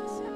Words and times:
Jesus. 0.00 0.29